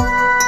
[0.00, 0.39] Bye.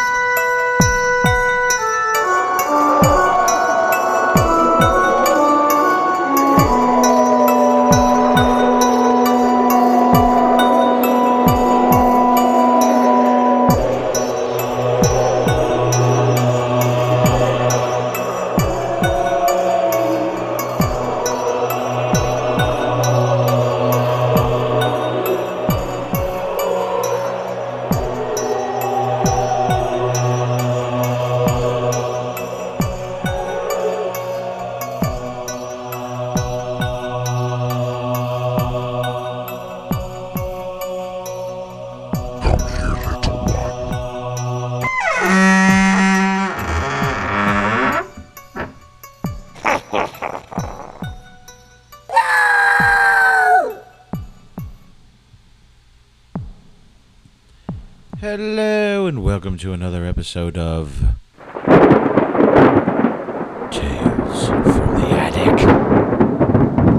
[58.23, 61.17] Hello, and welcome to another episode of
[63.73, 65.67] Tales from the Attic.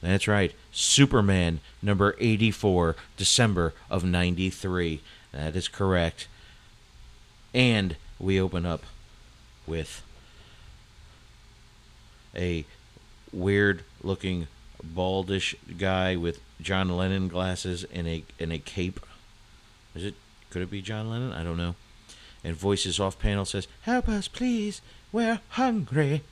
[0.00, 0.52] That's right.
[0.72, 5.00] Superman number 84, December of 93.
[5.30, 6.26] That is correct.
[7.54, 8.82] And we open up
[9.64, 10.02] with
[12.34, 12.64] a
[13.32, 14.48] weird looking
[14.84, 18.98] baldish guy with John Lennon glasses and a and a cape.
[19.94, 20.14] Is it
[20.50, 21.32] could it be John Lennon?
[21.32, 21.76] I don't know.
[22.42, 24.80] And voices off panel says, "Help us, please.
[25.12, 26.22] We're hungry."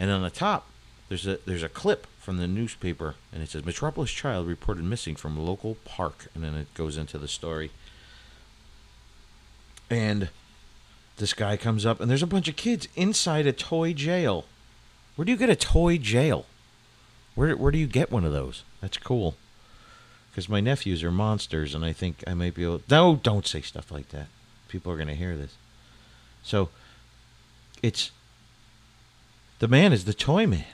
[0.00, 0.66] And on the top,
[1.10, 5.14] there's a there's a clip from the newspaper, and it says Metropolis child reported missing
[5.14, 7.70] from local park, and then it goes into the story.
[9.90, 10.30] And
[11.18, 14.46] this guy comes up, and there's a bunch of kids inside a toy jail.
[15.16, 16.46] Where do you get a toy jail?
[17.34, 18.64] Where where do you get one of those?
[18.80, 19.36] That's cool.
[20.30, 22.80] Because my nephews are monsters, and I think I might be able.
[22.88, 24.28] No, don't say stuff like that.
[24.68, 25.56] People are to hear this.
[26.42, 26.70] So,
[27.82, 28.12] it's
[29.60, 30.64] the man is the toy man.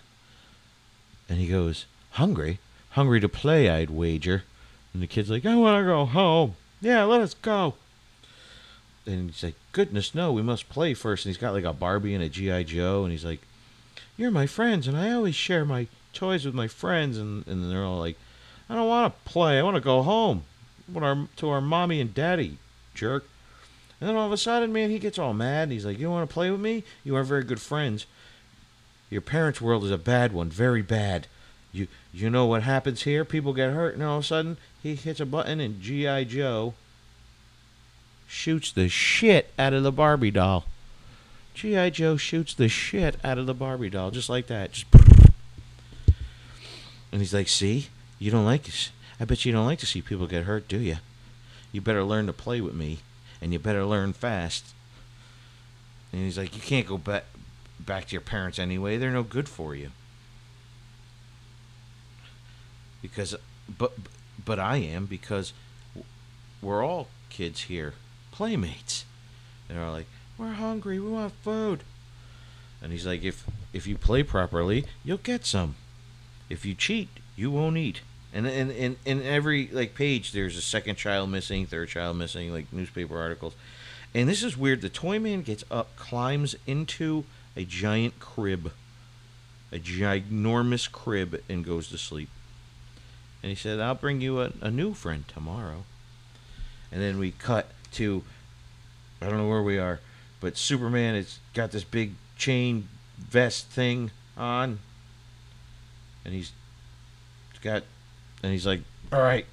[1.28, 2.58] And he goes, Hungry?
[2.90, 4.44] Hungry to play, I'd wager.
[4.94, 6.54] And the kid's like, I want to go home.
[6.80, 7.74] Yeah, let us go.
[9.04, 11.26] And he's like, Goodness, no, we must play first.
[11.26, 12.62] And he's got like a Barbie and a G.I.
[12.62, 13.02] Joe.
[13.02, 13.40] And he's like,
[14.16, 17.18] You're my friends, and I always share my toys with my friends.
[17.18, 18.16] And, and they're all like,
[18.70, 19.58] I don't want to play.
[19.58, 20.44] I want to go home.
[20.90, 22.58] want our, to our mommy and daddy,
[22.94, 23.26] jerk.
[24.00, 25.64] And then all of a sudden, man, he gets all mad.
[25.64, 26.84] And he's like, You want to play with me?
[27.02, 28.06] You aren't very good friends.
[29.10, 31.28] Your parents' world is a bad one, very bad.
[31.72, 33.24] You you know what happens here?
[33.24, 36.74] People get hurt, and all of a sudden he hits a button, and GI Joe
[38.26, 40.64] shoots the shit out of the Barbie doll.
[41.54, 44.72] GI Joe shoots the shit out of the Barbie doll, just like that.
[44.72, 44.86] Just
[47.12, 48.90] and he's like, "See, you don't like this.
[49.20, 50.96] I bet you don't like to see people get hurt, do you?
[51.72, 52.98] You better learn to play with me,
[53.40, 54.66] and you better learn fast."
[56.12, 57.24] And he's like, "You can't go back
[57.86, 58.96] back to your parents anyway.
[58.96, 59.92] They're no good for you."
[63.02, 63.34] Because,
[63.78, 63.92] but
[64.44, 65.52] but I am because
[66.60, 67.94] we're all kids here,
[68.32, 69.04] playmates.
[69.68, 70.06] And they're like,
[70.38, 70.98] "We're hungry.
[70.98, 71.82] We want food."
[72.82, 75.76] And he's like, "If if you play properly, you'll get some.
[76.48, 78.00] If you cheat, you won't eat."
[78.32, 82.52] And in in in every like page, there's a second child missing, third child missing,
[82.52, 83.54] like newspaper articles.
[84.14, 84.82] And this is weird.
[84.82, 87.24] The toy man gets up, climbs into
[87.56, 88.72] a giant crib,
[89.72, 92.28] a ginormous crib, and goes to sleep.
[93.42, 95.84] And he said, I'll bring you a, a new friend tomorrow.
[96.92, 98.22] And then we cut to,
[99.20, 100.00] I don't know where we are,
[100.40, 102.88] but Superman has got this big chain
[103.18, 104.78] vest thing on.
[106.24, 106.52] And he's
[107.62, 107.84] got,
[108.42, 108.80] and he's like,
[109.12, 109.46] all right,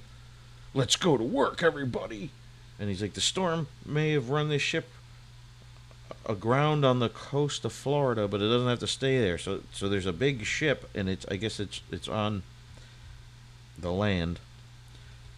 [0.74, 2.30] let's go to work, everybody.
[2.78, 4.88] And he's like, the storm may have run this ship
[6.26, 9.38] aground on the coast of Florida, but it doesn't have to stay there.
[9.38, 12.42] So, so there's a big ship, and it's I guess it's it's on
[13.78, 14.38] the land,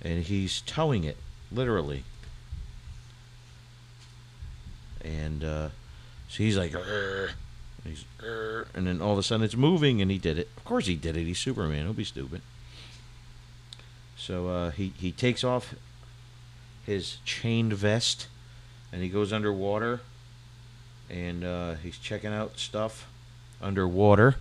[0.02, 1.16] and he's towing it
[1.50, 2.04] literally.
[5.04, 5.68] And uh,
[6.28, 7.30] so he's like, "Arr."
[7.84, 8.04] he's,
[8.74, 10.48] and then all of a sudden it's moving, and he did it.
[10.56, 11.24] Of course he did it.
[11.24, 11.84] He's Superman.
[11.84, 12.42] He'll be stupid.
[14.16, 15.74] So uh, he he takes off
[16.84, 18.28] his chained vest,
[18.92, 20.00] and he goes underwater,
[21.10, 23.06] and uh, he's checking out stuff
[23.60, 24.36] underwater.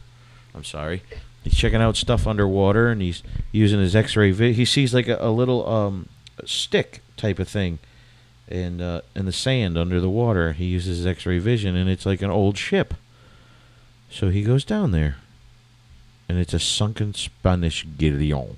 [0.54, 1.04] I'm sorry.
[1.44, 3.22] He's checking out stuff underwater, and he's
[3.52, 4.32] using his X-ray.
[4.32, 6.10] Vi- he sees like a, a little um,
[6.46, 7.80] stick type of thing,
[8.48, 10.54] in uh, in the sand under the water.
[10.54, 12.94] He uses his X-ray vision, and it's like an old ship.
[14.10, 15.18] So he goes down there,
[16.30, 18.58] and it's a sunken Spanish galleon.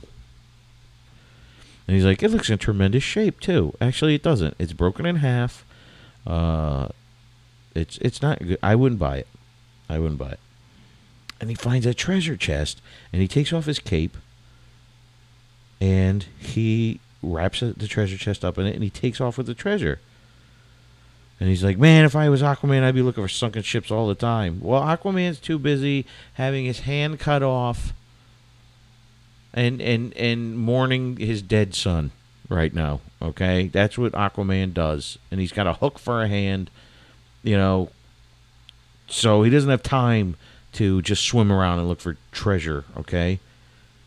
[1.87, 3.73] And he's like, it looks in tremendous shape too.
[3.79, 4.55] Actually, it doesn't.
[4.59, 5.65] It's broken in half.
[6.25, 6.89] Uh,
[7.77, 8.57] it's it's not good.
[8.61, 9.27] I wouldn't buy it.
[9.89, 10.39] I wouldn't buy it.
[11.39, 12.81] And he finds a treasure chest,
[13.13, 14.17] and he takes off his cape,
[15.79, 19.53] and he wraps the treasure chest up in it, and he takes off with the
[19.53, 19.99] treasure.
[21.39, 24.07] And he's like, "Man, if I was Aquaman, I'd be looking for sunken ships all
[24.07, 27.93] the time." Well, Aquaman's too busy having his hand cut off
[29.53, 32.11] and and and mourning his dead son
[32.49, 33.01] right now.
[33.21, 36.69] Okay, that's what Aquaman does, and he's got a hook for a hand,
[37.43, 37.89] you know.
[39.09, 40.35] So he doesn't have time
[40.73, 42.85] to just swim around and look for treasure.
[42.97, 43.39] Okay,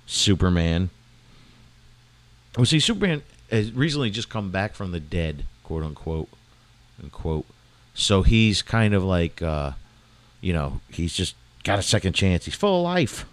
[0.07, 0.91] Superman.
[2.57, 6.29] Well, see, Superman has recently just come back from the dead, quote unquote,
[7.03, 7.47] unquote.
[7.95, 9.73] So he's kind of like, uh,
[10.41, 11.35] you know, he's just
[11.65, 12.45] got a second chance.
[12.45, 13.27] He's full of life.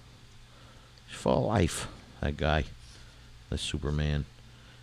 [1.07, 1.87] He's full of life
[2.21, 2.65] that guy,
[3.49, 4.25] the Superman.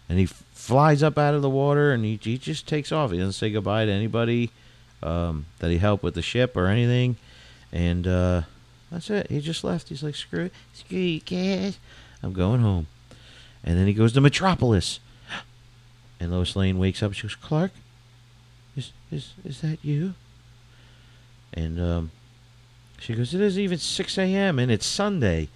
[0.09, 3.11] And he flies up out of the water and he, he just takes off.
[3.11, 4.51] He doesn't say goodbye to anybody
[5.05, 7.17] um, that he helped with the ship or anything.
[7.73, 8.43] And uh,
[8.91, 9.31] that's it.
[9.31, 9.89] He just left.
[9.89, 10.53] He's like, screw it.
[10.73, 11.79] Screw you, guys.
[12.23, 12.87] I'm going home.
[13.63, 15.01] And then he goes to Metropolis.
[16.21, 17.13] And Lois Lane wakes up.
[17.13, 17.73] She goes, Clark,
[18.77, 20.15] is, is, is that you?
[21.53, 22.11] And um,
[22.99, 24.59] she goes, it isn't even 6 a.m.
[24.61, 25.49] and it's Sunday.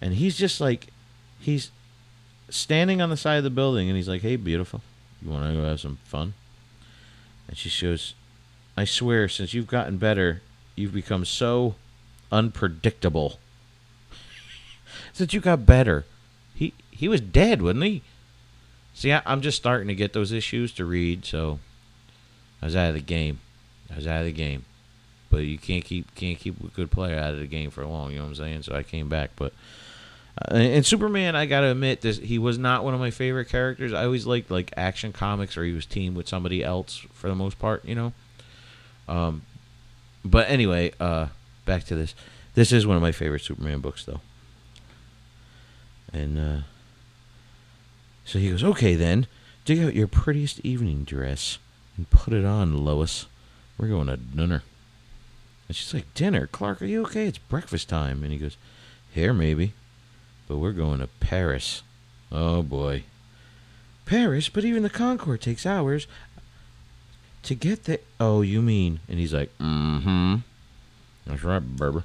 [0.00, 0.88] And he's just like,
[1.38, 1.70] he's
[2.50, 4.82] standing on the side of the building and he's like, "Hey, beautiful,
[5.22, 6.34] you want to go have some fun?"
[7.48, 8.14] And she goes,
[8.80, 10.40] "I swear, since you've gotten better,
[10.74, 11.74] you've become so
[12.32, 13.38] unpredictable.
[15.12, 16.06] since you got better,
[16.54, 18.02] he he was dead, wasn't he?
[18.94, 21.58] See, I, I'm just starting to get those issues to read, so
[22.62, 23.40] I was out of the game.
[23.92, 24.64] I was out of the game."
[25.28, 28.10] But you can't keep can't keep a good player out of the game for long.
[28.10, 28.62] You know what I'm saying?
[28.62, 29.52] So I came back, but
[30.40, 33.92] uh, and Superman, I gotta admit, this he was not one of my favorite characters.
[33.92, 37.34] I always liked like action comics, or he was teamed with somebody else for the
[37.34, 38.12] most part, you know.
[39.10, 39.42] Um,
[40.24, 41.26] but anyway, uh,
[41.66, 42.14] back to this.
[42.54, 44.20] This is one of my favorite Superman books, though.
[46.12, 46.62] And uh,
[48.24, 49.26] so he goes, "Okay, then,
[49.64, 51.58] dig out your prettiest evening dress
[51.96, 53.26] and put it on, Lois.
[53.78, 54.62] We're going to dinner."
[55.68, 56.82] And she's like, "Dinner, Clark?
[56.82, 57.26] Are you okay?
[57.26, 58.56] It's breakfast time." And he goes,
[59.12, 59.74] "Here, maybe."
[60.50, 61.84] but we're going to Paris.
[62.32, 63.04] Oh boy.
[64.04, 66.08] Paris, but even the Concorde takes hours
[67.42, 69.00] to get the Oh, you mean?
[69.08, 70.36] And he's like, mm-hmm.
[71.26, 72.04] That's right, Berber.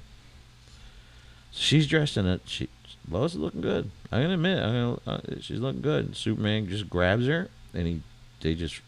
[1.52, 2.42] She's dressed in it.
[2.46, 2.70] She
[3.10, 3.92] Lois is looking good.
[4.12, 6.16] I'm gonna admit, I'm gonna, uh, she's looking good.
[6.16, 8.02] Superman just grabs her, and he,
[8.42, 8.82] they just,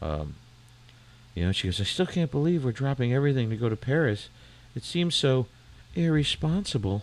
[0.00, 0.36] um,
[1.34, 4.28] you know, she goes, I still can't believe we're dropping everything to go to Paris.
[4.76, 5.46] It seems so
[5.94, 7.02] irresponsible.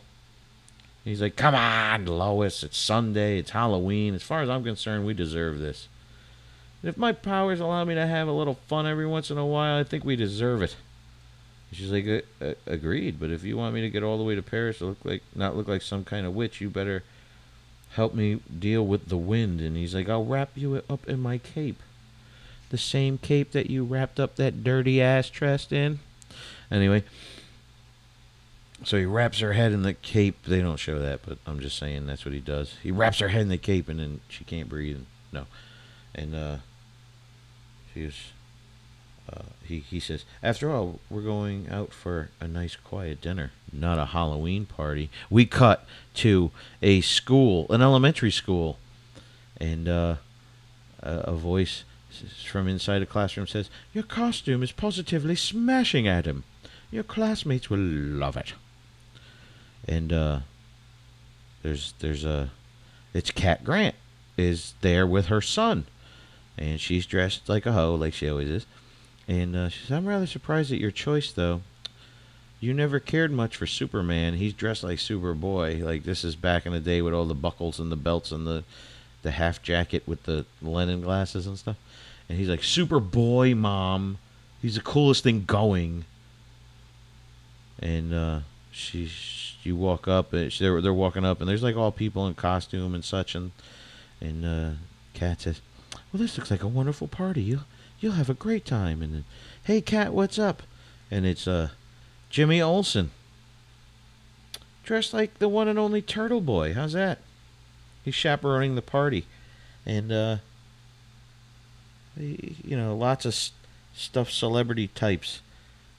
[1.03, 2.63] He's like, come on, Lois.
[2.63, 3.39] It's Sunday.
[3.39, 4.13] It's Halloween.
[4.13, 5.87] As far as I'm concerned, we deserve this.
[6.83, 9.79] If my powers allow me to have a little fun every once in a while,
[9.79, 10.75] I think we deserve it.
[11.71, 12.25] She's like,
[12.65, 13.19] agreed.
[13.19, 15.23] But if you want me to get all the way to Paris to look like
[15.35, 17.03] not look like some kind of witch, you better
[17.91, 19.61] help me deal with the wind.
[19.61, 21.81] And he's like, I'll wrap you up in my cape,
[22.69, 25.99] the same cape that you wrapped up that dirty ass chest in.
[26.69, 27.03] Anyway,
[28.83, 30.43] so he wraps her head in the cape.
[30.45, 32.75] They don't show that, but I'm just saying that's what he does.
[32.81, 34.99] He wraps her head in the cape, and then she can't breathe.
[35.31, 35.45] No,
[36.15, 36.57] and uh,
[37.95, 43.99] uh, he he says, after all, we're going out for a nice quiet dinner, not
[43.99, 45.09] a Halloween party.
[45.29, 48.77] We cut to a school, an elementary school,
[49.57, 50.15] and uh,
[51.01, 51.83] a, a voice
[52.45, 56.43] from inside a classroom says, "Your costume is positively smashing, Adam.
[56.91, 58.53] Your classmates will love it."
[59.87, 60.39] And uh,
[61.63, 62.49] there's there's a
[63.13, 63.95] it's Cat Grant
[64.37, 65.85] is there with her son,
[66.57, 68.65] and she's dressed like a hoe, like she always is.
[69.27, 71.61] And uh, she says, "I'm rather surprised at your choice, though.
[72.59, 74.35] You never cared much for Superman.
[74.35, 75.83] He's dressed like Superboy.
[75.83, 78.45] Like this is back in the day with all the buckles and the belts and
[78.45, 78.63] the
[79.23, 81.77] the half jacket with the Lennon glasses and stuff.
[82.27, 84.17] And he's like Superboy, mom.
[84.61, 86.05] He's the coolest thing going."
[87.83, 88.39] And uh,
[88.71, 89.09] she,
[89.63, 92.35] you walk up, and she, they're they're walking up, and there's like all people in
[92.35, 93.51] costume and such, and
[94.19, 94.69] and uh,
[95.13, 95.61] Cat says,
[96.11, 97.41] "Well, this looks like a wonderful party.
[97.41, 97.65] You'll
[97.99, 99.25] you'll have a great time." And then,
[99.63, 100.63] "Hey, Cat, what's up?"
[101.09, 101.69] And it's uh,
[102.29, 103.11] Jimmy Olsen,
[104.83, 106.73] dressed like the one and only Turtle Boy.
[106.73, 107.19] How's that?
[108.03, 109.25] He's chaperoning the party,
[109.85, 110.37] and uh,
[112.17, 113.51] you know, lots of s-
[113.93, 114.31] stuff.
[114.31, 115.41] Celebrity types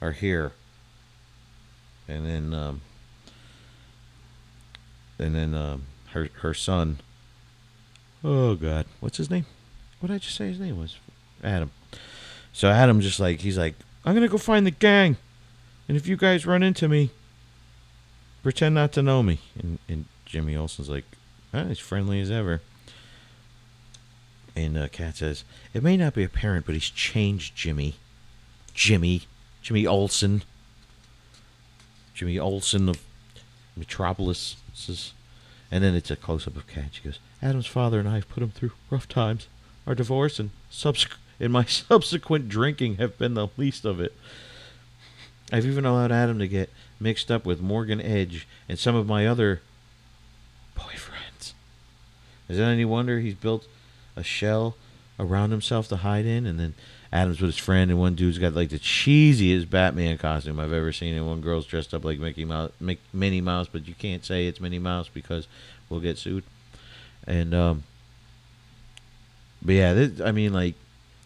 [0.00, 0.52] are here,
[2.08, 2.80] and then um,
[5.18, 6.98] and then um, her her son.
[8.24, 9.46] Oh God, what's his name?
[10.02, 10.96] What did I just say his name was?
[11.44, 11.70] Adam.
[12.52, 15.16] So Adam just like he's like, I'm gonna go find the gang,
[15.86, 17.10] and if you guys run into me,
[18.42, 19.38] pretend not to know me.
[19.56, 21.04] And and Jimmy Olsen's like,
[21.54, 22.62] ah, he's friendly as ever.
[24.56, 27.94] And uh, Cat says, it may not be apparent, but he's changed, Jimmy.
[28.74, 29.22] Jimmy,
[29.62, 30.42] Jimmy Olsen.
[32.12, 33.00] Jimmy Olsen of
[33.76, 34.56] Metropolis.
[35.70, 36.86] And then it's a close up of Cat.
[36.90, 39.46] She goes, Adam's father and I have put him through rough times.
[39.86, 44.14] Our divorce and subsequent and my subsequent drinking have been the least of it.
[45.52, 49.26] I've even allowed Adam to get mixed up with Morgan Edge and some of my
[49.26, 49.60] other
[50.76, 51.52] boyfriends.
[52.48, 53.66] Is it any wonder he's built
[54.16, 54.76] a shell
[55.18, 56.46] around himself to hide in?
[56.46, 56.74] And then
[57.12, 60.92] Adam's with his friend, and one dude's got like the cheesiest Batman costume I've ever
[60.92, 64.24] seen, and one girl's dressed up like Mickey Mouse, Mick, Minnie Mouse, but you can't
[64.24, 65.46] say it's Minnie Mouse because
[65.90, 66.44] we'll get sued.
[67.26, 67.82] And um,
[69.64, 70.74] but yeah, this, I mean, like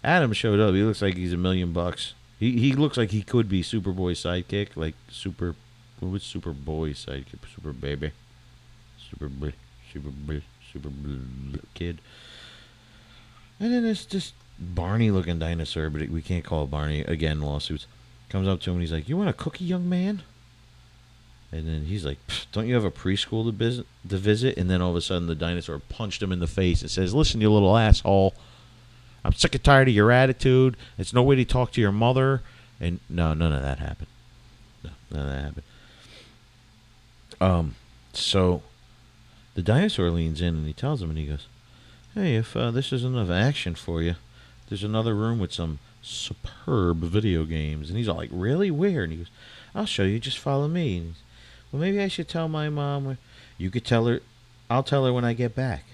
[0.04, 0.74] Adam showed up.
[0.74, 2.14] He looks like he's a million bucks.
[2.38, 5.54] He he looks like he could be Superboy's sidekick, like Super.
[6.00, 7.40] What was Superboy's sidekick?
[7.54, 8.12] Super baby,
[8.98, 9.30] Super
[9.92, 10.10] Super
[10.72, 10.90] Super
[11.74, 12.00] kid.
[13.58, 17.40] And then it's just Barney looking dinosaur, but we can't call Barney again.
[17.40, 17.86] Lawsuits
[18.28, 20.22] comes up to him and he's like, "You want a cookie, young man?"
[21.52, 22.18] And then he's like,
[22.52, 24.58] "Don't you have a preschool to visit?" To visit?
[24.58, 27.14] And then all of a sudden, the dinosaur punched him in the face and says,
[27.14, 28.34] "Listen, you little asshole."
[29.24, 30.76] I'm sick and tired of your attitude.
[30.98, 32.42] It's no way to talk to your mother.
[32.80, 34.08] And no, none of that happened.
[34.84, 35.62] No, none of that happened.
[37.40, 37.74] Um,
[38.12, 38.62] so
[39.54, 41.46] the dinosaur leans in and he tells him, and he goes,
[42.14, 44.16] "Hey, if uh, this isn't enough action for you,
[44.68, 48.70] there's another room with some superb video games." And he's all like, "Really?
[48.70, 49.30] Where?" And he goes,
[49.74, 50.18] "I'll show you.
[50.18, 51.14] Just follow me."
[51.76, 53.18] Well, maybe I should tell my mom.
[53.58, 54.22] You could tell her.
[54.70, 55.84] I'll tell her when I get back.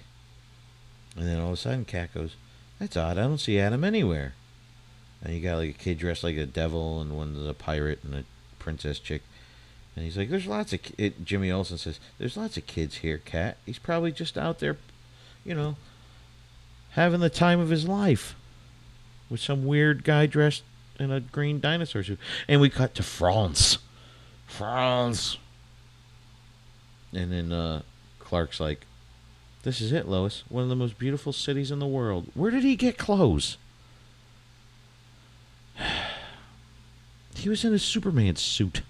[1.17, 2.37] And then all of a sudden, Cat goes,
[2.79, 3.17] "That's odd.
[3.17, 4.33] I don't see Adam anywhere."
[5.21, 8.15] And you got like a kid dressed like a devil, and one's a pirate, and
[8.15, 8.23] a
[8.59, 9.23] princess chick.
[9.97, 13.17] And he's like, "There's lots of." It, Jimmy Olsen says, "There's lots of kids here,
[13.17, 13.57] Cat.
[13.65, 14.77] He's probably just out there,
[15.43, 15.75] you know,
[16.91, 18.37] having the time of his life
[19.29, 20.63] with some weird guy dressed
[20.97, 23.79] in a green dinosaur suit." And we cut to France.
[24.47, 25.39] France.
[27.13, 27.81] And then uh,
[28.19, 28.85] Clark's like,
[29.63, 30.43] "This is it, Lois.
[30.49, 32.27] One of the most beautiful cities in the world.
[32.33, 33.57] Where did he get clothes?"
[37.35, 38.81] he was in a Superman suit.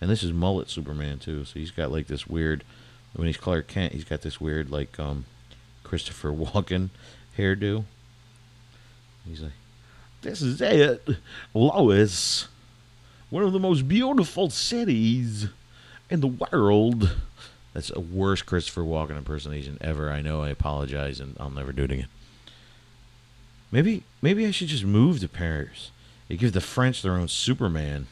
[0.00, 2.62] And this is mullet Superman too, so he's got like this weird
[3.14, 5.24] when he's Clark Kent, he's got this weird like um
[5.82, 6.90] Christopher Walken
[7.36, 7.84] hairdo.
[9.26, 9.52] He's like
[10.22, 11.06] This is it.
[11.54, 12.48] Lois.
[13.30, 15.48] One of the most beautiful cities
[16.08, 17.16] in the world.
[17.78, 20.10] That's a worst Christopher Walken impersonation ever.
[20.10, 22.08] I know I apologize and I'll never do it again.
[23.70, 25.92] Maybe maybe I should just move to Paris.
[26.26, 28.08] They give the French their own Superman.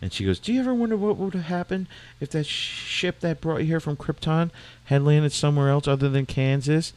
[0.00, 1.88] And she goes, "Do you ever wonder what would have happened
[2.20, 4.52] if that ship that brought you here from Krypton
[4.84, 6.92] had landed somewhere else other than Kansas,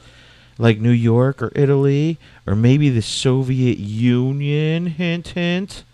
[0.60, 4.86] like New York or Italy, or maybe the Soviet Union?
[4.86, 5.86] Hint, hint.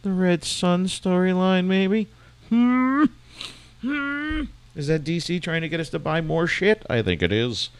[0.00, 2.08] The Red Sun storyline, maybe.
[2.48, 3.04] Hmm.
[3.80, 4.42] Hmm.
[4.74, 6.84] Is that DC trying to get us to buy more shit?
[6.90, 7.70] I think it is."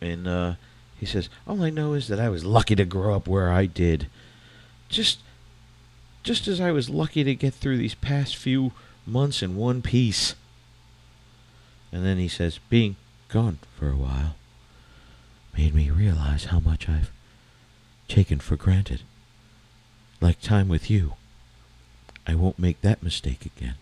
[0.00, 0.54] And uh,
[0.98, 3.66] He says, All I know is that I was lucky to grow up where I
[3.66, 4.08] did.
[4.88, 5.18] Just
[6.22, 8.72] just as I was lucky to get through these past few
[9.06, 10.34] months in one piece.
[11.92, 12.96] And then he says, Being
[13.28, 14.36] gone for a while
[15.56, 17.10] made me realize how much I've
[18.08, 19.02] taken for granted.
[20.20, 21.14] Like time with you.
[22.26, 23.74] I won't make that mistake again.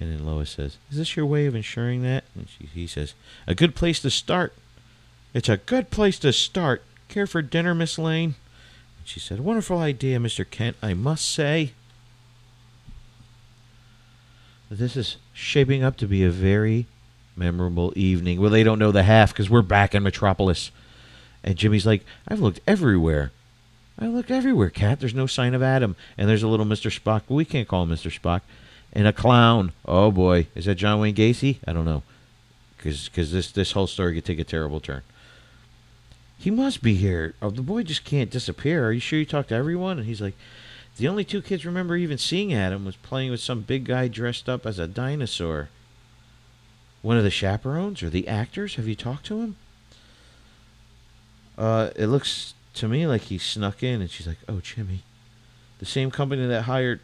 [0.00, 2.24] And then Lois says, Is this your way of ensuring that?
[2.34, 3.14] And she, he says,
[3.46, 4.52] A good place to start.
[5.34, 6.82] It's a good place to start.
[7.08, 8.34] Care for dinner, Miss Lane?
[8.98, 10.48] And she said, Wonderful idea, Mr.
[10.48, 11.72] Kent, I must say.
[14.70, 16.86] This is shaping up to be a very
[17.36, 18.40] memorable evening.
[18.40, 20.70] Well, they don't know the half because we're back in Metropolis.
[21.42, 23.32] And Jimmy's like, I've looked everywhere.
[23.98, 25.00] I looked everywhere, Cat.
[25.00, 25.96] There's no sign of Adam.
[26.16, 26.90] And there's a little Mr.
[26.90, 28.16] Spock, we can't call him Mr.
[28.16, 28.42] Spock.
[28.92, 29.72] And a clown.
[29.84, 30.46] Oh, boy.
[30.54, 31.58] Is that John Wayne Gacy?
[31.66, 32.02] I don't know.
[32.76, 35.02] Because this, this whole story could take a terrible turn.
[36.38, 37.34] He must be here.
[37.42, 38.86] Oh, the boy just can't disappear.
[38.86, 39.98] Are you sure you talked to everyone?
[39.98, 40.34] And he's like,
[40.96, 44.48] the only two kids remember even seeing Adam was playing with some big guy dressed
[44.48, 45.68] up as a dinosaur.
[47.02, 48.76] One of the chaperones or the actors?
[48.76, 49.56] Have you talked to him?
[51.56, 55.00] Uh, it looks to me like he snuck in, and she's like, "Oh, Jimmy,
[55.78, 57.00] the same company that hired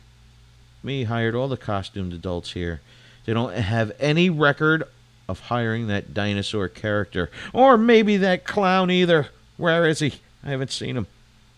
[0.83, 2.81] me hired all the costumed adults here.
[3.25, 4.85] They don't have any record
[5.29, 9.29] of hiring that dinosaur character, or maybe that clown either.
[9.57, 10.15] Where is he?
[10.45, 11.07] I haven't seen him.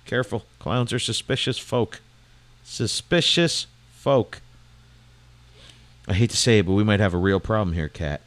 [0.04, 2.00] Careful, clowns are suspicious folk.
[2.64, 4.40] Suspicious folk."
[6.08, 8.20] I hate to say it, but we might have a real problem here, Cat.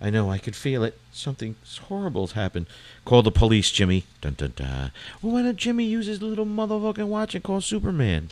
[0.00, 0.98] I know, I could feel it.
[1.18, 1.56] Something
[1.88, 2.66] horrible's happened.
[3.04, 4.04] Call the police, Jimmy.
[4.20, 4.92] Dun dun dun.
[5.20, 8.30] Well, why don't Jimmy use his little motherfucking watch and call Superman?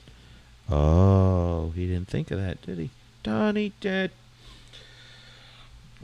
[0.70, 2.90] Oh, he didn't think of that, did he?
[3.24, 4.12] Donnie dead.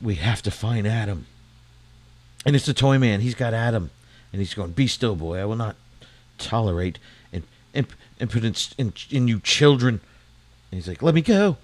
[0.00, 1.26] We have to find Adam.
[2.44, 3.20] And it's the toy man.
[3.20, 3.90] He's got Adam.
[4.32, 5.38] And he's going, Be still, boy.
[5.38, 5.76] I will not
[6.38, 6.98] tolerate
[7.32, 10.00] imp- imp- impotence in, in you children.
[10.70, 11.58] And he's like, Let me go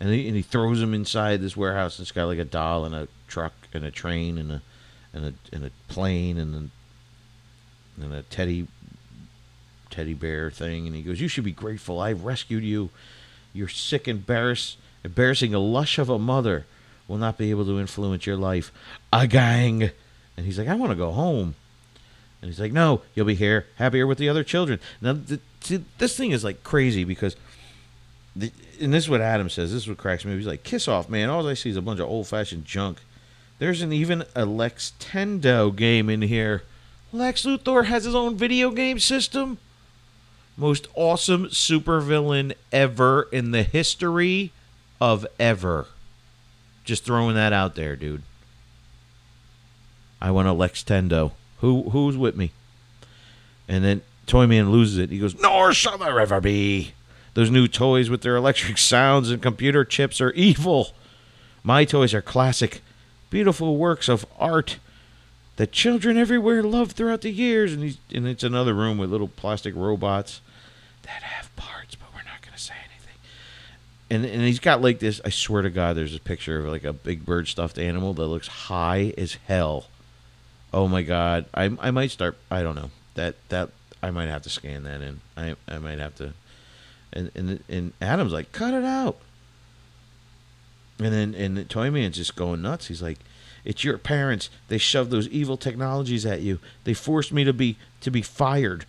[0.00, 1.98] and he, and he throws him inside this warehouse.
[1.98, 4.62] And it's got like a doll and a truck and a train and a
[5.14, 8.66] and a and a plane and a, and a teddy
[9.88, 10.86] teddy bear thing.
[10.86, 12.00] And he goes, "You should be grateful.
[12.00, 12.90] I rescued you.
[13.54, 16.66] You're sick, embarrassed, embarrassing a lush of a mother
[17.08, 18.70] will not be able to influence your life.
[19.12, 19.90] A gang."
[20.36, 21.54] And he's like, "I want to go home."
[22.42, 25.18] And he's like, "No, you'll be here, happier with the other children." Now,
[25.60, 27.36] see, this thing is like crazy because
[28.34, 29.72] the, and this is what Adam says.
[29.72, 30.36] This is what cracks me.
[30.36, 31.28] He's like, "Kiss off, man!
[31.28, 32.98] All I see is a bunch of old-fashioned junk."
[33.60, 36.62] There's an even a Lex Tendo game in here.
[37.12, 39.58] Lex Luthor has his own video game system.
[40.56, 44.52] Most awesome supervillain ever in the history
[44.98, 45.86] of ever.
[46.84, 48.22] Just throwing that out there, dude.
[50.22, 51.32] I want a Lex Tendo.
[51.58, 52.52] Who who's with me?
[53.68, 55.10] And then Toyman loses it.
[55.10, 56.92] He goes, "Nor shall there ever be."
[57.34, 60.94] Those new toys with their electric sounds and computer chips are evil.
[61.62, 62.80] My toys are classic,
[63.30, 64.78] beautiful works of art
[65.56, 67.72] that children everywhere love throughout the years.
[67.72, 70.40] And, he's, and it's another room with little plastic robots
[71.02, 73.14] that have parts, but we're not going to say anything.
[74.10, 76.84] And, and he's got like this, I swear to God, there's a picture of like
[76.84, 79.86] a big bird stuffed animal that looks high as hell.
[80.72, 81.46] Oh my God.
[81.54, 82.90] I, I might start, I don't know.
[83.14, 83.70] That, that,
[84.02, 85.20] I might have to scan that in.
[85.36, 86.32] I, I might have to
[87.12, 89.18] and and and Adam's like, cut it out.
[91.00, 92.88] And then and the toy man's just going nuts.
[92.88, 93.18] He's like,
[93.64, 94.50] it's your parents.
[94.68, 96.58] They shoved those evil technologies at you.
[96.84, 98.84] They forced me to be to be fired.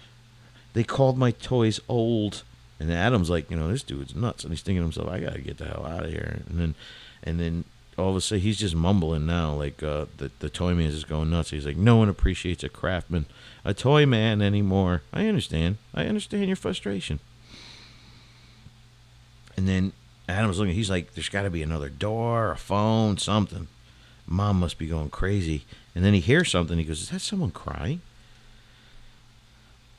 [0.74, 2.44] They called my toys old.
[2.80, 4.44] And Adam's like, you know, this dude's nuts.
[4.44, 6.42] And he's thinking to himself, I gotta get the hell out of here.
[6.50, 6.76] And then
[7.24, 7.64] and then
[7.98, 11.30] all of a sudden he's just mumbling now, like uh, the the toy just going
[11.30, 11.52] nuts.
[11.52, 13.26] He's like, no one appreciates a craftsman,
[13.64, 15.04] a toy man anymore.
[15.14, 15.78] I understand.
[15.94, 17.20] I understand your frustration.
[19.58, 19.94] And then
[20.32, 23.68] Adam's looking, he's like, there's got to be another door, a phone, something.
[24.28, 25.66] Mom must be going crazy.
[25.94, 26.78] And then he hears something.
[26.78, 28.02] He goes, Is that someone crying?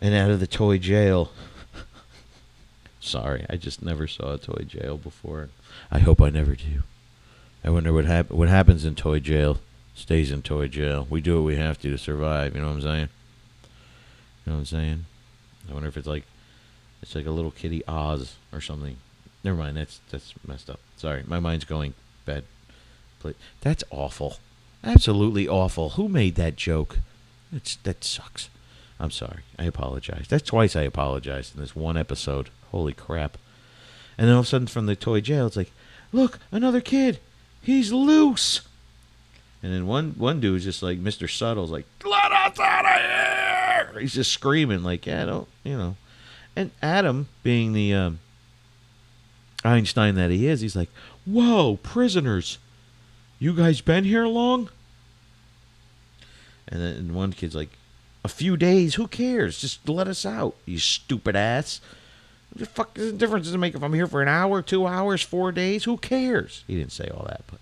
[0.01, 1.33] And out of the toy jail.
[3.01, 5.51] Sorry, I just never saw a toy jail before.
[5.91, 6.83] I hope I never do.
[7.65, 9.59] I wonder what hap- what happens in toy jail
[9.95, 11.07] stays in toy jail.
[11.09, 12.55] We do what we have to to survive.
[12.55, 13.09] You know what I'm saying?
[14.45, 15.05] You know what I'm saying?
[15.71, 16.25] I wonder if it's like
[17.03, 18.97] it's like a little kitty Oz or something.
[19.45, 19.77] Never mind.
[19.77, 20.81] That's that's messed up.
[20.97, 22.45] Sorry, my mind's going bad.
[23.61, 24.39] That's awful.
[24.83, 25.91] Absolutely awful.
[25.91, 26.99] Who made that joke?
[27.53, 28.49] It's that sucks.
[28.99, 29.43] I'm sorry.
[29.59, 30.27] I apologize.
[30.29, 32.51] That's twice I apologized in this one episode.
[32.71, 33.37] Holy crap.
[34.17, 35.73] And then all of a sudden from the toy jail, it's like,
[36.13, 37.19] look, another kid.
[37.61, 38.63] He's loose.
[39.63, 41.31] And then one one dude's just like Mr.
[41.31, 45.97] Subtle's like, "Let us out of here!" He's just screaming like, "Yeah, don't you know?"
[46.57, 48.19] And Adam, being the um,
[49.65, 50.91] Einstein that he is, he's like,
[51.25, 52.59] "Whoa, prisoners!
[53.39, 54.69] You guys been here long?"
[56.69, 57.71] And then one kid's like,
[58.25, 58.95] "A few days.
[58.95, 59.61] Who cares?
[59.61, 61.81] Just let us out, you stupid ass."
[62.51, 64.61] What the fuck is the difference does it make if I'm here for an hour,
[64.61, 65.85] two hours, four days?
[65.85, 66.65] Who cares?
[66.67, 67.61] He didn't say all that, but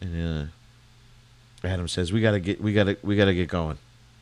[0.00, 0.50] and
[1.64, 3.78] uh, Adam says we gotta get we gotta we gotta get going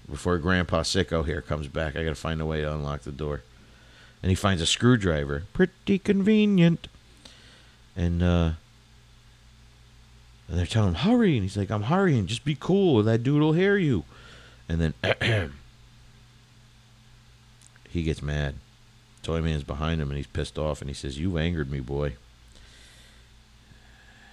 [0.08, 1.96] before Grandpa Sicko here comes back.
[1.96, 3.42] I gotta find a way to unlock the door.
[4.24, 5.42] And he finds a screwdriver.
[5.52, 6.88] Pretty convenient.
[7.94, 8.52] And uh
[10.48, 11.34] and they're telling him, hurry.
[11.34, 12.26] And he's like, I'm hurrying.
[12.26, 13.02] Just be cool.
[13.02, 14.04] That dude will hear you.
[14.66, 15.52] And then
[17.90, 18.54] he gets mad.
[19.22, 22.16] Toyman's behind him and he's pissed off and he says, "You've angered me, boy.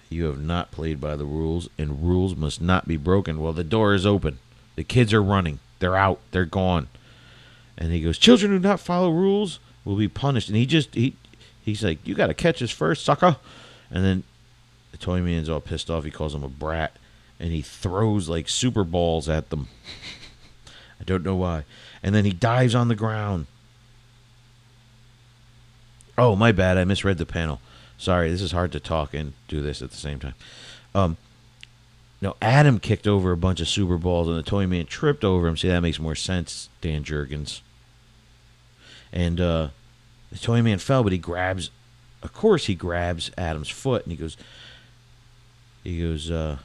[0.08, 3.42] You have not played by the rules, and rules must not be broken.
[3.42, 4.38] Well, the door is open.
[4.74, 5.58] The kids are running.
[5.80, 6.20] They're out.
[6.30, 6.88] They're gone.
[7.76, 10.48] And he goes, Children do not follow rules will be punished.
[10.48, 11.16] And he just he
[11.64, 13.36] he's like, You gotta catch us first, sucker.
[13.90, 14.22] And then
[14.90, 16.04] the toy man's all pissed off.
[16.04, 16.96] He calls him a brat.
[17.38, 19.68] And he throws like super balls at them.
[21.00, 21.64] I don't know why.
[22.02, 23.46] And then he dives on the ground
[26.18, 26.76] Oh, my bad.
[26.76, 27.60] I misread the panel.
[27.96, 30.34] Sorry, this is hard to talk and do this at the same time.
[30.94, 31.16] Um,
[32.20, 35.46] no, Adam kicked over a bunch of Super Balls and the Toy Man tripped over
[35.46, 35.56] him.
[35.56, 37.60] See, that makes more sense, Dan Jurgens.
[39.12, 39.68] And uh,
[40.30, 41.70] the Toy Man fell, but he grabs,
[42.22, 44.36] of course, he grabs Adam's foot and he goes,
[45.84, 46.58] he goes, uh,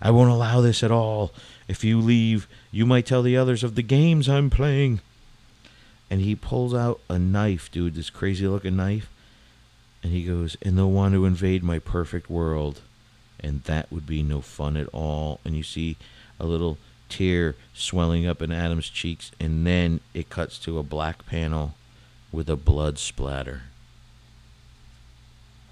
[0.00, 1.32] I won't allow this at all.
[1.68, 5.00] If you leave, you might tell the others of the games I'm playing
[6.12, 9.08] and he pulls out a knife, dude, this crazy looking knife,
[10.02, 12.82] and he goes, and they'll want to invade my perfect world,
[13.40, 15.40] and that would be no fun at all.
[15.42, 15.96] And you see
[16.38, 16.76] a little
[17.12, 21.74] tear swelling up in Adam's cheeks, and then it cuts to a black panel
[22.32, 23.64] with a blood splatter.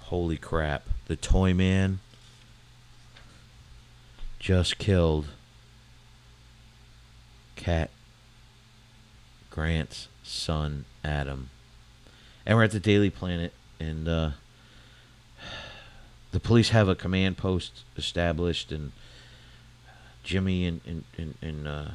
[0.01, 0.83] Holy crap.
[1.07, 1.99] The toy man
[4.37, 5.29] just killed
[7.55, 7.89] Cat
[9.49, 11.49] Grant's son Adam,
[12.45, 14.29] and we're at the Daily Planet, and uh,
[16.31, 18.91] the police have a command post established, and
[20.23, 21.91] Jimmy and and and, and, uh,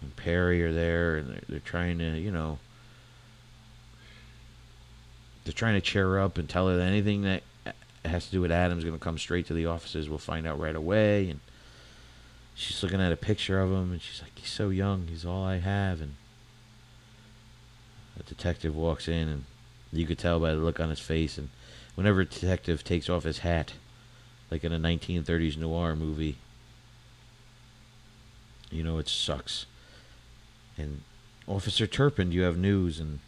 [0.00, 2.58] and Perry are there, and they're, they're trying to, you know,
[5.44, 7.42] they're trying to cheer her up and tell her that anything that
[8.04, 10.08] has to do with Adam's going to come straight to the offices.
[10.08, 11.40] We'll find out right away, and
[12.54, 15.06] she's looking at a picture of him, and she's like, "He's so young.
[15.08, 16.14] He's all I have," and
[18.18, 19.44] a detective walks in, and
[19.92, 21.38] you could tell by the look on his face.
[21.38, 21.50] And
[21.94, 23.74] whenever a detective takes off his hat,
[24.50, 26.36] like in a 1930s noir movie,
[28.70, 29.66] you know it sucks.
[30.76, 31.02] And
[31.46, 33.00] Officer Turpin, do you have news?
[33.00, 33.20] And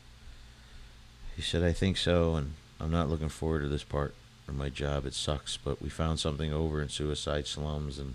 [1.34, 4.14] he said, I think so, and I'm not looking forward to this part
[4.46, 5.06] of my job.
[5.06, 8.14] It sucks, but we found something over in suicide slums, and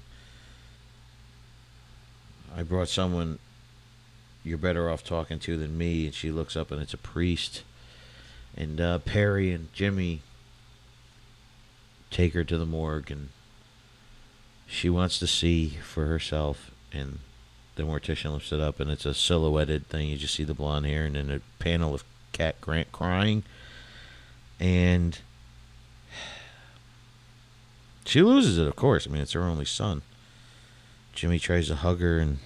[2.56, 3.40] I brought someone
[4.46, 6.06] you're better off talking to than me.
[6.06, 7.64] And she looks up and it's a priest.
[8.56, 10.22] And uh, Perry and Jimmy
[12.12, 13.30] take her to the morgue and
[14.68, 16.72] she wants to see for herself.
[16.96, 17.20] And
[17.76, 20.10] the mortician lifts it up and it's a silhouetted thing.
[20.10, 23.44] You just see the blonde hair and then a panel of Cat Grant crying.
[24.60, 25.20] And
[28.06, 29.08] she loses it, of course.
[29.08, 30.02] I mean, it's her only son.
[31.14, 32.40] Jimmy tries to hug her and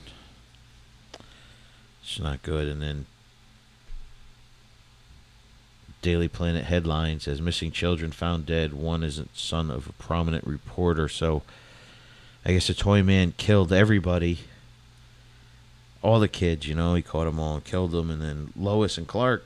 [2.02, 2.68] it's not good.
[2.68, 3.06] And then
[6.02, 8.74] Daily Planet headline says missing children found dead.
[8.74, 11.10] One isn't son of a prominent reporter.
[11.10, 11.44] So
[12.46, 14.40] I guess the toy man killed everybody.
[16.02, 18.10] All the kids, you know, he caught them all and killed them.
[18.10, 19.44] And then Lois and Clark,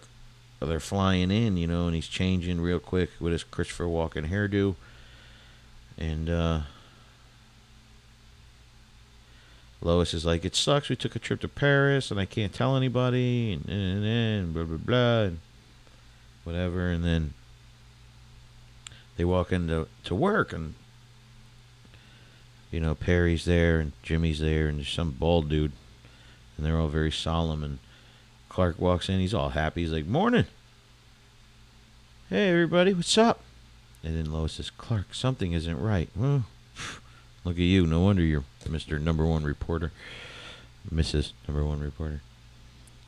[0.59, 4.75] they're flying in, you know, and he's changing real quick with his Christopher Walken hairdo.
[5.97, 6.61] And uh,
[9.81, 10.89] Lois is like, it sucks.
[10.89, 14.63] We took a trip to Paris and I can't tell anybody and, and, and blah
[14.63, 15.39] blah blah and
[16.43, 16.89] whatever.
[16.89, 17.33] And then
[19.17, 20.75] they walk into to work and
[22.73, 25.71] you know Perry's there and Jimmy's there and there's some bald dude
[26.57, 27.79] and they're all very solemn and
[28.49, 29.19] Clark walks in.
[29.19, 29.81] He's all happy.
[29.81, 30.45] He's like, "Morning,
[32.29, 33.41] hey everybody, what's up?"
[34.03, 36.45] And then Lois says, "Clark, something isn't right." Well,
[37.43, 37.85] Look at you.
[37.85, 38.99] No wonder you're Mr.
[38.99, 39.91] Number One Reporter.
[40.93, 41.31] Mrs.
[41.47, 42.21] Number One Reporter.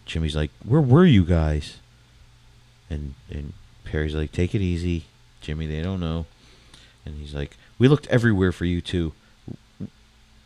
[0.05, 1.77] Jimmy's like, Where were you guys?
[2.89, 3.53] And and
[3.85, 5.05] Perry's like, Take it easy.
[5.41, 6.25] Jimmy, they don't know.
[7.05, 9.13] And he's like, "We looked everywhere for you too.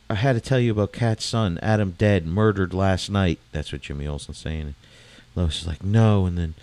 [0.09, 3.81] I had to tell you about Cat's son, Adam, dead, murdered last night." That's what
[3.81, 4.75] Jimmy Olsen's saying.
[5.35, 6.55] Lois is like, "No," and then,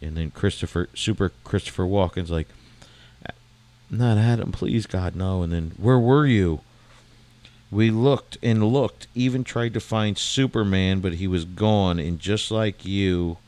[0.00, 2.48] and then Christopher, Super Christopher Walken's like,
[3.90, 6.60] "Not Adam, please, God, no." And then, "Where were you?"
[7.70, 11.98] We looked and looked, even tried to find Superman, but he was gone.
[11.98, 13.38] And just like you,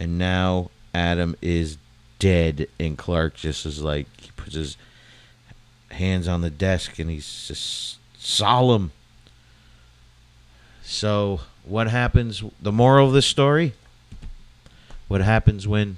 [0.00, 1.76] and now Adam is
[2.18, 2.68] dead.
[2.80, 4.76] And Clark just is like, he puts his
[5.92, 8.92] hands on the desk and he's just solemn.
[10.82, 12.42] So, what happens?
[12.60, 13.74] The moral of this story?
[15.08, 15.96] What happens when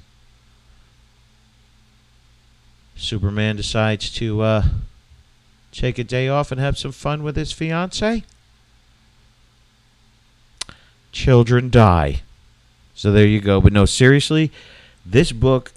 [2.96, 4.64] Superman decides to uh,
[5.72, 8.24] take a day off and have some fun with his fiance?
[11.12, 12.22] Children die.
[12.94, 13.60] So there you go.
[13.60, 14.50] But no, seriously,
[15.04, 15.72] this book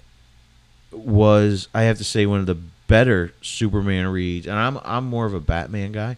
[0.90, 4.46] was, I have to say, one of the better Superman reads.
[4.46, 6.16] And I'm I'm more of a Batman guy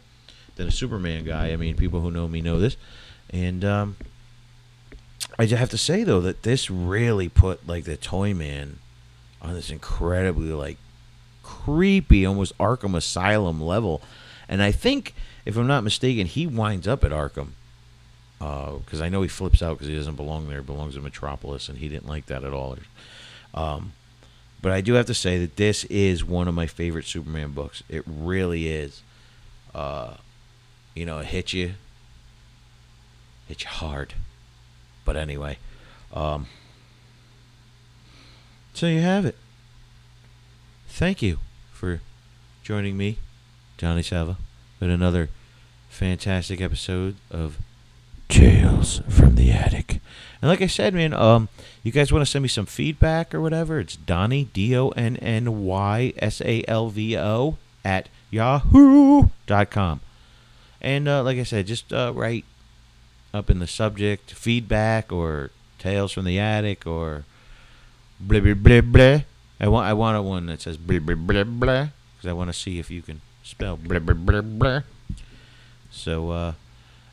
[0.56, 1.52] than a Superman guy.
[1.52, 2.76] I mean, people who know me know this.
[3.32, 3.96] And um,
[5.38, 8.78] I just have to say though that this really put like the Toyman
[9.42, 10.78] on this incredibly like
[11.42, 14.00] creepy, almost Arkham Asylum level.
[14.48, 17.50] And I think, if I'm not mistaken, he winds up at Arkham
[18.38, 20.60] because uh, I know he flips out because he doesn't belong there.
[20.60, 22.76] He belongs in Metropolis, and he didn't like that at all.
[23.54, 23.92] Um,
[24.60, 27.82] but I do have to say that this is one of my favorite Superman books.
[27.88, 29.02] It really is.
[29.74, 30.14] Uh,
[30.94, 31.74] you know, it hits you,
[33.48, 34.14] hits you hard.
[35.04, 35.58] But anyway,
[36.12, 36.46] um,
[38.74, 39.36] so you have it.
[40.88, 41.38] Thank you
[41.72, 42.00] for
[42.62, 43.18] joining me,
[43.78, 44.36] Donny Salvo,
[44.78, 45.30] with another
[45.88, 47.58] fantastic episode of
[48.30, 50.00] Tales from the Attic.
[50.40, 51.48] And like I said, man, um,
[51.82, 53.80] you guys want to send me some feedback or whatever?
[53.80, 60.00] It's Donny D O N N Y S A L V O at yahoo.com.
[60.80, 62.44] And uh, like I said, just uh, write
[63.34, 67.24] up in the subject feedback or tales from the attic or
[68.20, 69.20] blah blah blah blah.
[69.58, 72.48] I want I want a one that says blah blah blah blah because I want
[72.48, 74.80] to see if you can spell blah blah blah blah.
[75.90, 76.30] So.
[76.30, 76.52] uh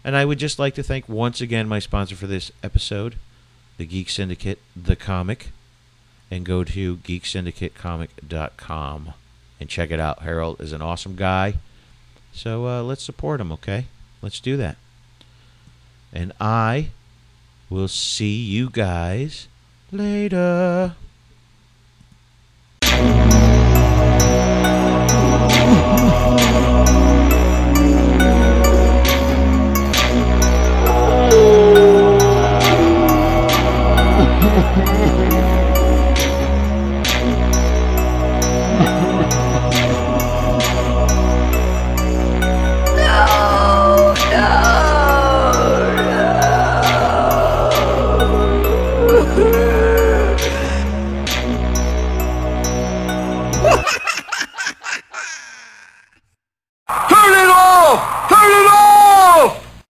[0.07, 3.17] and I would just like to thank once again my sponsor for this episode,
[3.75, 5.49] the Geek Syndicate, the comic.
[6.31, 9.13] And go to geeksyndicatecomic.com
[9.59, 10.21] and check it out.
[10.21, 11.55] Harold is an awesome guy.
[12.31, 13.87] So uh, let's support him, okay?
[14.21, 14.77] Let's do that.
[16.13, 16.91] And I
[17.69, 19.49] will see you guys
[19.91, 20.95] later.